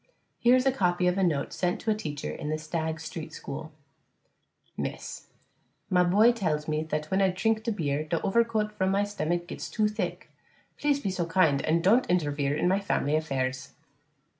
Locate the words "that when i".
6.85-7.29